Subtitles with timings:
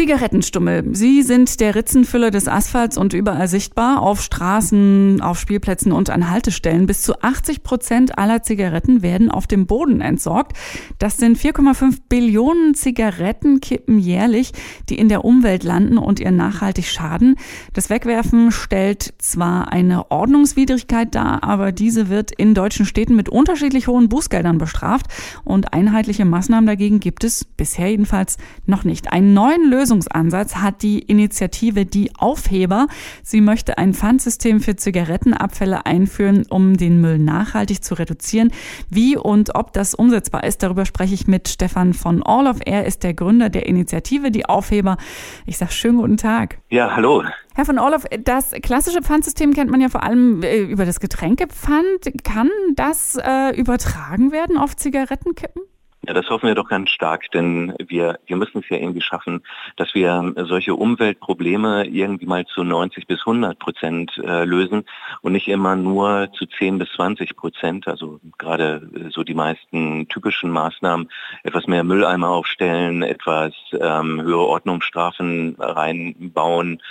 [0.00, 0.94] Zigarettenstummel.
[0.94, 6.30] Sie sind der Ritzenfüller des Asphalts und überall sichtbar, auf Straßen, auf Spielplätzen und an
[6.30, 6.86] Haltestellen.
[6.86, 10.56] Bis zu 80 Prozent aller Zigaretten werden auf dem Boden entsorgt.
[10.98, 14.52] Das sind 4,5 Billionen Zigarettenkippen jährlich,
[14.88, 17.36] die in der Umwelt landen und ihr nachhaltig schaden.
[17.74, 23.86] Das Wegwerfen stellt zwar eine Ordnungswidrigkeit dar, aber diese wird in deutschen Städten mit unterschiedlich
[23.86, 25.08] hohen Bußgeldern bestraft
[25.44, 29.12] und einheitliche Maßnahmen dagegen gibt es bisher jedenfalls noch nicht.
[29.12, 32.86] Einen neuen Lösungsansatz hat die Initiative Die Aufheber.
[33.24, 38.52] Sie möchte ein Pfandsystem für Zigarettenabfälle einführen, um den Müll nachhaltig zu reduzieren.
[38.88, 42.58] Wie und ob das umsetzbar ist, darüber spreche ich mit Stefan von Orloff.
[42.64, 44.96] Er ist der Gründer der Initiative Die Aufheber.
[45.44, 46.58] Ich sage schönen guten Tag.
[46.68, 47.24] Ja, hallo.
[47.56, 52.12] Herr von Orloff, das klassische Pfandsystem kennt man ja vor allem äh, über das Getränkepfand.
[52.22, 55.62] Kann das äh, übertragen werden auf Zigarettenkippen?
[56.10, 59.44] Ja, das hoffen wir doch ganz stark, denn wir, wir müssen es ja irgendwie schaffen,
[59.76, 64.86] dass wir solche Umweltprobleme irgendwie mal zu 90 bis 100 Prozent äh, lösen
[65.22, 67.86] und nicht immer nur zu 10 bis 20 Prozent.
[67.86, 71.08] Also gerade äh, so die meisten typischen Maßnahmen,
[71.44, 76.82] etwas mehr Mülleimer aufstellen, etwas ähm, höhere Ordnungsstrafen reinbauen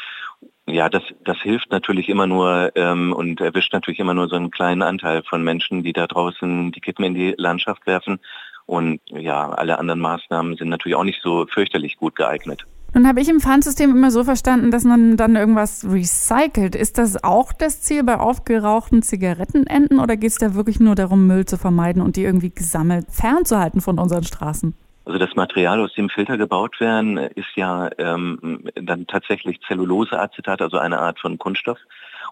[0.72, 4.52] ja, das, das hilft natürlich immer nur ähm, und erwischt natürlich immer nur so einen
[4.52, 8.20] kleinen Anteil von Menschen, die da draußen die Kippen in die Landschaft werfen.
[8.70, 12.68] Und ja, alle anderen Maßnahmen sind natürlich auch nicht so fürchterlich gut geeignet.
[12.94, 16.76] Nun habe ich im Pfandsystem immer so verstanden, dass man dann irgendwas recycelt.
[16.76, 21.26] Ist das auch das Ziel bei aufgerauchten Zigarettenenden oder geht es da wirklich nur darum,
[21.26, 24.76] Müll zu vermeiden und die irgendwie gesammelt fernzuhalten von unseren Straßen?
[25.06, 30.78] Also das Material, aus dem Filter gebaut werden, ist ja ähm, dann tatsächlich Zelluloseacetat, also
[30.78, 31.80] eine Art von Kunststoff.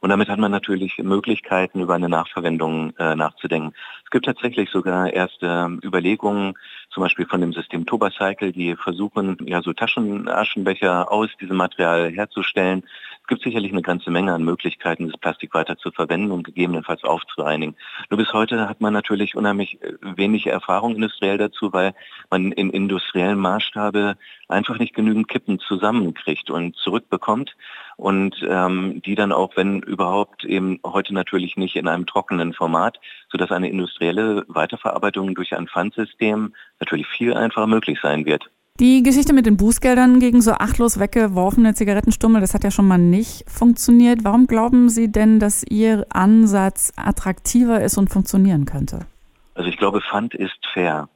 [0.01, 3.73] Und damit hat man natürlich Möglichkeiten, über eine Nachverwendung äh, nachzudenken.
[4.03, 6.53] Es gibt tatsächlich sogar erste Überlegungen,
[6.89, 12.83] zum Beispiel von dem System Tobacycle, die versuchen, ja so Taschenaschenbecher aus diesem Material herzustellen.
[13.27, 17.03] Es gibt sicherlich eine ganze Menge an Möglichkeiten, das Plastik weiter zu verwenden und gegebenenfalls
[17.03, 17.75] aufzureinigen.
[18.09, 21.93] Nur bis heute hat man natürlich unheimlich äh, wenig Erfahrung industriell dazu, weil
[22.29, 24.15] man in industriellen Maßstabe
[24.47, 27.57] einfach nicht genügend Kippen zusammenkriegt und zurückbekommt
[27.97, 32.97] und ähm, die dann auch, wenn überhaupt, eben heute natürlich nicht in einem trockenen Format,
[33.29, 38.49] sodass eine industrielle Weiterverarbeitung durch ein Pfandsystem natürlich viel einfacher möglich sein wird.
[38.79, 42.99] Die Geschichte mit den Bußgeldern gegen so achtlos weggeworfene Zigarettenstummel, das hat ja schon mal
[42.99, 44.19] nicht funktioniert.
[44.23, 49.07] Warum glauben Sie denn, dass Ihr Ansatz attraktiver ist und funktionieren könnte?
[49.55, 51.09] Also ich glaube, Pfand ist fair.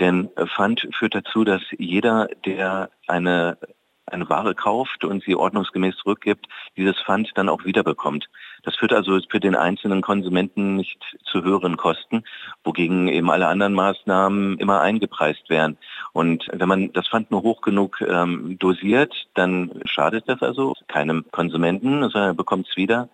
[0.00, 3.58] Denn Pfand führt dazu, dass jeder, der eine
[4.06, 6.46] eine Ware kauft und sie ordnungsgemäß zurückgibt,
[6.76, 8.28] dieses Pfand dann auch wiederbekommt.
[8.62, 12.24] Das führt also für den einzelnen Konsumenten nicht zu höheren Kosten,
[12.64, 15.78] wogegen eben alle anderen Maßnahmen immer eingepreist werden.
[16.14, 21.24] Und wenn man das Pfand nur hoch genug ähm, dosiert, dann schadet das also keinem
[21.32, 23.08] Konsumenten, sondern er bekommt es wieder.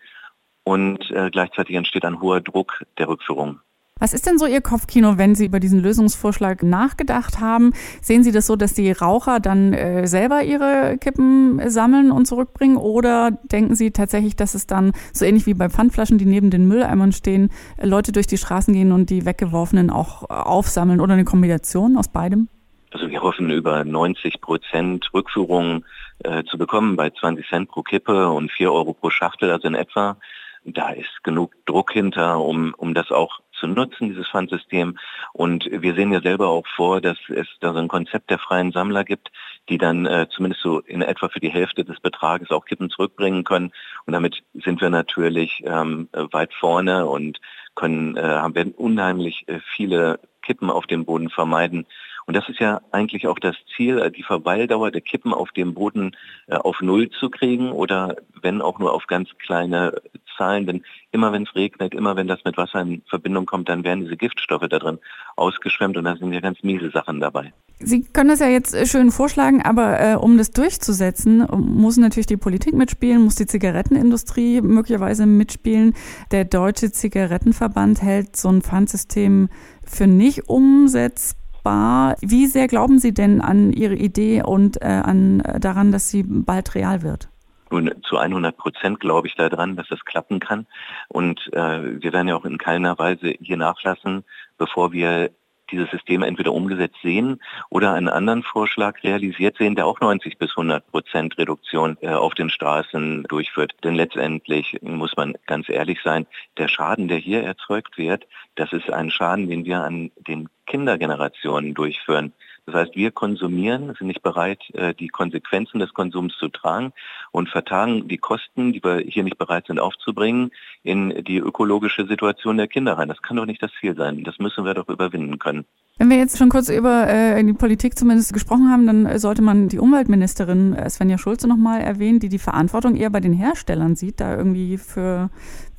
[0.64, 3.60] Und äh, gleichzeitig entsteht ein hoher Druck der Rückführung.
[3.98, 7.72] Was ist denn so Ihr Kopfkino, wenn Sie über diesen Lösungsvorschlag nachgedacht haben?
[8.02, 12.76] Sehen Sie das so, dass die Raucher dann äh, selber ihre Kippen sammeln und zurückbringen?
[12.76, 16.68] Oder denken Sie tatsächlich, dass es dann so ähnlich wie bei Pfandflaschen, die neben den
[16.68, 17.48] Mülleimern stehen,
[17.80, 22.48] Leute durch die Straßen gehen und die weggeworfenen auch aufsammeln oder eine Kombination aus beidem?
[22.90, 25.84] Also wir hoffen über 90 Prozent Rückführungen
[26.24, 29.74] äh, zu bekommen bei 20 Cent pro Kippe und 4 Euro pro Schachtel, also in
[29.74, 30.16] etwa.
[30.64, 34.98] Da ist genug Druck hinter, um, um das auch zu nutzen, dieses Pfandsystem.
[35.32, 38.72] Und wir sehen ja selber auch vor, dass es da so ein Konzept der freien
[38.72, 39.30] Sammler gibt,
[39.68, 43.44] die dann äh, zumindest so in etwa für die Hälfte des Betrages auch Kippen zurückbringen
[43.44, 43.72] können.
[44.04, 47.40] Und damit sind wir natürlich ähm, weit vorne und
[47.74, 51.86] können, äh, haben werden unheimlich äh, viele Kippen auf dem Boden vermeiden.
[52.26, 55.74] Und das ist ja eigentlich auch das Ziel, äh, die Verweildauer der Kippen auf dem
[55.74, 56.16] Boden
[56.46, 60.00] äh, auf Null zu kriegen oder wenn auch nur auf ganz kleine
[60.36, 60.66] Zahlen.
[60.66, 64.04] Denn immer wenn es regnet, immer wenn das mit Wasser in Verbindung kommt, dann werden
[64.04, 64.98] diese Giftstoffe da drin
[65.36, 67.52] ausgeschwemmt und da sind ja ganz miese Sachen dabei.
[67.82, 72.26] Sie können das ja jetzt äh, schön vorschlagen, aber äh, um das durchzusetzen, muss natürlich
[72.26, 75.94] die Politik mitspielen, muss die Zigarettenindustrie möglicherweise mitspielen.
[76.30, 79.48] Der Deutsche Zigarettenverband hält so ein Pfandsystem
[79.86, 81.39] für nicht umsetzbar.
[81.64, 86.24] Wie sehr glauben Sie denn an Ihre Idee und äh, an, äh, daran, dass sie
[86.26, 87.28] bald real wird?
[87.70, 90.66] Nun, zu 100 Prozent glaube ich daran, dass das klappen kann.
[91.08, 94.24] Und äh, wir werden ja auch in keiner Weise hier nachlassen,
[94.58, 95.30] bevor wir
[95.70, 100.50] dieses System entweder umgesetzt sehen oder einen anderen Vorschlag realisiert sehen, der auch 90 bis
[100.50, 103.72] 100 Prozent Reduktion äh, auf den Straßen durchführt.
[103.84, 106.26] Denn letztendlich muss man ganz ehrlich sein,
[106.58, 108.26] der Schaden, der hier erzeugt wird,
[108.56, 112.32] Das ist ein Schaden, den wir an den Kindergenerationen durchführen.
[112.70, 116.92] Das heißt, wir konsumieren, sind nicht bereit, äh, die Konsequenzen des Konsums zu tragen
[117.32, 120.52] und vertagen die Kosten, die wir hier nicht bereit sind aufzubringen,
[120.84, 123.08] in die ökologische Situation der Kinder rein.
[123.08, 124.22] Das kann doch nicht das Ziel sein.
[124.22, 125.64] Das müssen wir doch überwinden können.
[125.98, 129.68] Wenn wir jetzt schon kurz über äh, die Politik zumindest gesprochen haben, dann sollte man
[129.68, 134.20] die Umweltministerin äh, Svenja Schulze nochmal erwähnen, die die Verantwortung eher bei den Herstellern sieht,
[134.20, 135.28] da irgendwie für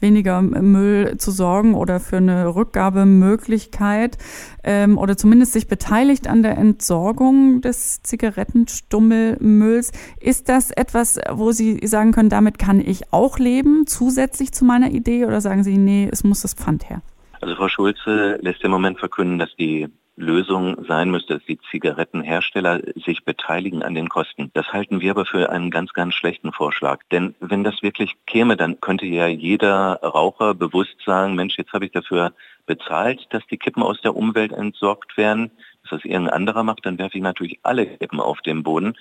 [0.01, 4.17] weniger Müll zu sorgen oder für eine Rückgabemöglichkeit
[4.63, 9.91] ähm, oder zumindest sich beteiligt an der Entsorgung des Zigarettenstummelmülls.
[10.19, 14.91] Ist das etwas, wo Sie sagen können, damit kann ich auch leben, zusätzlich zu meiner
[14.91, 17.01] Idee, oder sagen Sie, nee, es muss das Pfand her?
[17.39, 19.87] Also Frau Schulze lässt im Moment verkünden, dass die
[20.21, 24.51] Lösung sein müsste, dass die Zigarettenhersteller sich beteiligen an den Kosten.
[24.53, 27.01] Das halten wir aber für einen ganz, ganz schlechten Vorschlag.
[27.11, 31.85] Denn wenn das wirklich käme, dann könnte ja jeder Raucher bewusst sagen, Mensch, jetzt habe
[31.85, 32.33] ich dafür
[32.65, 35.51] bezahlt, dass die Kippen aus der Umwelt entsorgt werden.
[35.83, 38.95] Dass das irgendein anderer macht, dann werfe ich natürlich alle Kippen auf den Boden.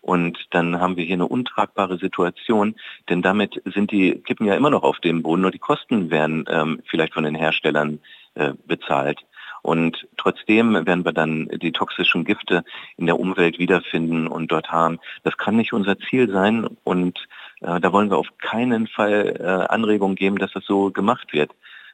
[0.00, 2.74] Und dann haben wir hier eine untragbare Situation,
[3.10, 6.46] denn damit sind die Kippen ja immer noch auf dem Boden, nur die Kosten werden
[6.48, 8.00] ähm, vielleicht von den Herstellern
[8.34, 9.20] äh, bezahlt.
[9.62, 12.64] Und trotzdem werden wir dann die toxischen Gifte
[12.96, 14.98] in der Umwelt wiederfinden und dort haben.
[15.22, 17.18] Das kann nicht unser Ziel sein und
[17.60, 21.50] äh, da wollen wir auf keinen Fall äh, Anregungen geben, dass das so gemacht wird.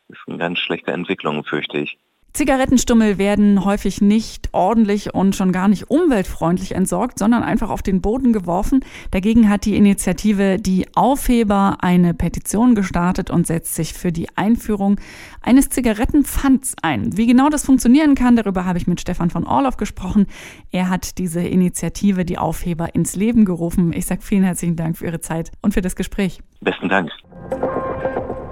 [0.08, 1.98] Das ist eine ganz schlechte Entwicklung, fürchte ich.
[2.36, 8.02] Zigarettenstummel werden häufig nicht ordentlich und schon gar nicht umweltfreundlich entsorgt, sondern einfach auf den
[8.02, 8.80] Boden geworfen.
[9.10, 15.00] Dagegen hat die Initiative Die Aufheber eine Petition gestartet und setzt sich für die Einführung
[15.40, 17.16] eines Zigarettenpfands ein.
[17.16, 20.26] Wie genau das funktionieren kann, darüber habe ich mit Stefan von Orloff gesprochen.
[20.70, 23.94] Er hat diese Initiative Die Aufheber ins Leben gerufen.
[23.94, 26.42] Ich sage vielen herzlichen Dank für Ihre Zeit und für das Gespräch.
[26.60, 27.10] Besten Dank.